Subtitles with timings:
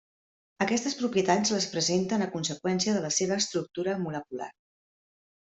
[0.63, 4.51] Aquestes propietats les presenten a conseqüència de la seva estructura molecular.